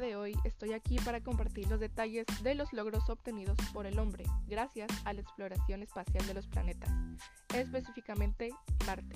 [0.00, 4.24] de hoy estoy aquí para compartir los detalles de los logros obtenidos por el hombre
[4.46, 6.90] gracias a la exploración espacial de los planetas,
[7.54, 8.50] específicamente
[8.86, 9.14] Marte.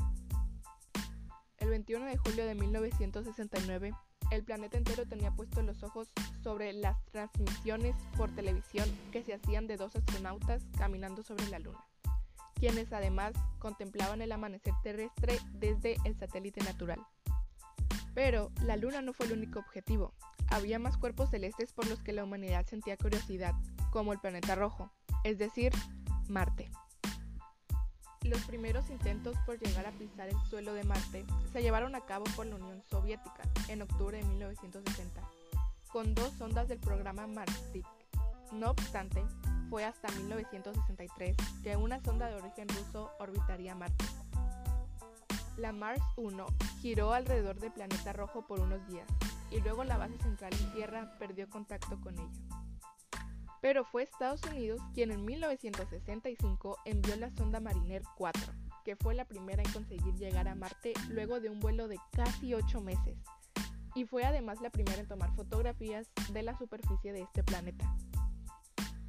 [1.57, 3.95] El 21 de julio de 1969,
[4.31, 6.13] el planeta entero tenía puestos los ojos
[6.43, 11.85] sobre las transmisiones por televisión que se hacían de dos astronautas caminando sobre la Luna,
[12.55, 17.01] quienes además contemplaban el amanecer terrestre desde el satélite natural.
[18.15, 20.15] Pero la Luna no fue el único objetivo.
[20.49, 23.55] Había más cuerpos celestes por los que la humanidad sentía curiosidad,
[23.91, 24.91] como el planeta rojo,
[25.25, 25.73] es decir,
[26.29, 26.71] Marte.
[28.23, 32.25] Los primeros intentos por llegar a pisar el suelo de Marte se llevaron a cabo
[32.37, 35.21] por la Unión Soviética en octubre de 1960,
[35.93, 37.87] con dos sondas del programa Marstik.
[38.53, 39.23] No obstante,
[39.69, 44.05] fue hasta 1963 que una sonda de origen ruso orbitaría Marte.
[45.57, 46.47] La Mars 1
[46.81, 49.07] giró alrededor del planeta rojo por unos días
[49.53, 52.59] y luego la base central en Tierra perdió contacto con ella.
[53.61, 58.43] Pero fue Estados Unidos quien en 1965 envió la sonda Mariner 4,
[58.85, 62.53] que fue la primera en conseguir llegar a Marte luego de un vuelo de casi
[62.53, 63.17] 8 meses,
[63.95, 67.97] y fue además la primera en tomar fotografías de la superficie de este planeta.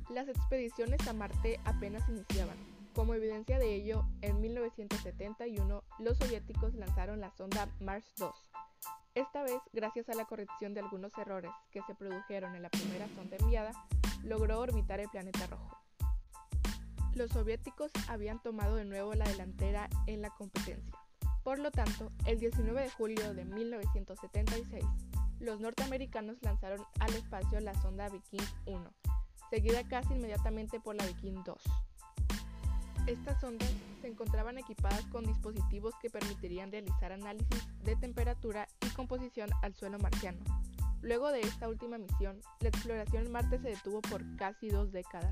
[0.09, 2.58] Las expediciones a Marte apenas iniciaban,
[2.96, 8.34] como evidencia de ello, en 1971 los soviéticos lanzaron la sonda Mars 2.
[9.16, 13.08] Esta vez, gracias a la corrección de algunos errores que se produjeron en la primera
[13.10, 13.72] sonda enviada,
[14.24, 15.78] logró orbitar el planeta rojo.
[17.14, 20.98] Los soviéticos habían tomado de nuevo la delantera en la competencia.
[21.44, 24.84] Por lo tanto, el 19 de julio de 1976,
[25.40, 28.94] los norteamericanos lanzaron al espacio la sonda Viking 1,
[29.50, 31.62] seguida casi inmediatamente por la Viking 2.
[33.08, 39.47] Estas sondas se encontraban equipadas con dispositivos que permitirían realizar análisis de temperatura y composición
[39.62, 40.39] al suelo marciano.
[41.03, 45.31] Luego de esta última misión, la exploración en Marte se detuvo por casi dos décadas.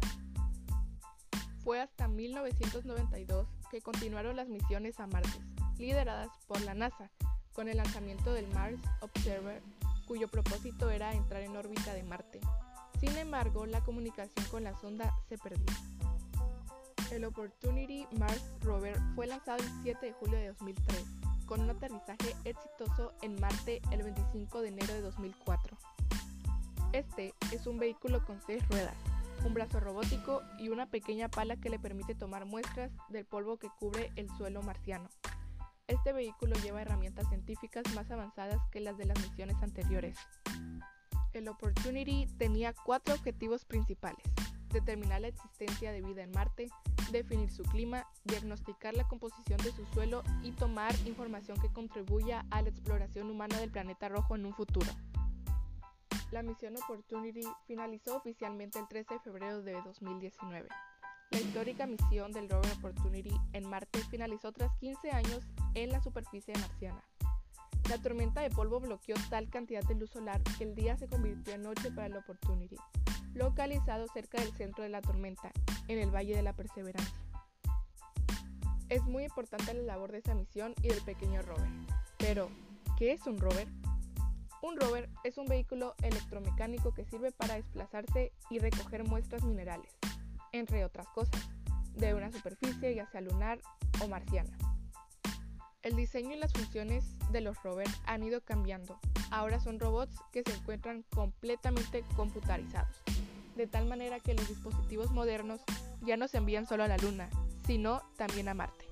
[1.63, 5.39] Fue hasta 1992 que continuaron las misiones a Marte,
[5.79, 7.09] lideradas por la NASA,
[7.53, 9.63] con el lanzamiento del Mars Observer,
[10.05, 12.39] cuyo propósito era entrar en órbita de Marte.
[12.99, 15.65] Sin embargo, la comunicación con la sonda se perdió.
[17.13, 21.05] El Opportunity Mars Rover fue lanzado el 7 de julio de 2003,
[21.45, 25.77] con un aterrizaje exitoso en Marte el 25 de enero de 2004.
[26.91, 28.95] Este es un vehículo con seis ruedas,
[29.45, 33.69] un brazo robótico y una pequeña pala que le permite tomar muestras del polvo que
[33.79, 35.07] cubre el suelo marciano.
[35.85, 40.17] Este vehículo lleva herramientas científicas más avanzadas que las de las misiones anteriores.
[41.33, 44.23] El Opportunity tenía cuatro objetivos principales
[44.73, 46.69] determinar la existencia de vida en Marte,
[47.11, 52.61] definir su clima, diagnosticar la composición de su suelo y tomar información que contribuya a
[52.61, 54.87] la exploración humana del planeta rojo en un futuro.
[56.31, 60.67] La misión Opportunity finalizó oficialmente el 13 de febrero de 2019.
[61.29, 65.39] La histórica misión del rover Opportunity en Marte finalizó tras 15 años
[65.73, 67.03] en la superficie marciana.
[67.89, 71.53] La tormenta de polvo bloqueó tal cantidad de luz solar que el día se convirtió
[71.53, 72.77] en noche para el Opportunity,
[73.33, 75.51] localizado cerca del centro de la tormenta,
[75.87, 77.13] en el Valle de la Perseverancia.
[78.89, 81.69] Es muy importante la labor de esa misión y del pequeño rover.
[82.17, 82.49] Pero,
[82.97, 83.67] ¿qué es un rover?
[84.61, 89.91] Un rover es un vehículo electromecánico que sirve para desplazarse y recoger muestras minerales,
[90.51, 91.49] entre otras cosas,
[91.95, 93.59] de una superficie ya sea lunar
[94.01, 94.55] o marciana.
[95.81, 98.99] El diseño y las funciones de los rovers han ido cambiando.
[99.31, 103.03] Ahora son robots que se encuentran completamente computarizados
[103.55, 105.61] de tal manera que los dispositivos modernos
[106.01, 107.29] ya no se envían solo a la Luna,
[107.65, 108.85] sino también a Marte.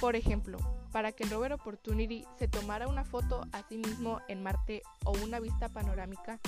[0.00, 0.58] Por ejemplo,
[0.92, 5.12] para que el rover Opportunity se tomara una foto a sí mismo en Marte o
[5.24, 6.38] una vista panorámica,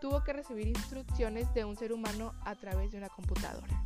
[0.00, 3.84] tuvo que recibir instrucciones de un ser humano a través de una computadora.